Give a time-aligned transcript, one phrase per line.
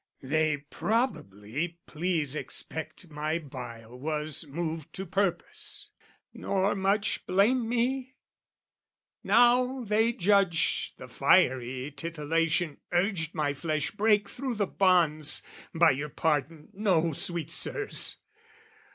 [0.23, 5.91] They probably please expect my bile was moved To purpose,
[6.33, 8.15] nor much blame me:
[9.23, 15.43] now, they judge, The fiery titillation urged my flesh Break through the bonds.
[15.71, 18.17] By your pardon, no, sweet Sirs!